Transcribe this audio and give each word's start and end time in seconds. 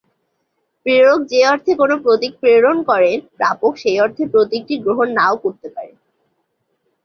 প্রেরক 0.85 1.19
যে 1.25 1.39
অর্থে 1.47 1.71
কোনও 1.75 1.95
প্রতীক 1.97 2.33
প্রেরণ 2.41 2.77
করেন, 2.83 3.17
প্রাপক 3.37 3.73
সেই 3.77 3.97
অর্থে 3.99 4.23
প্রতীকটি 4.33 4.75
গ্রহণ 4.77 5.07
না-ও 5.17 5.35
করতে 5.43 5.67
পারে। 5.75 5.93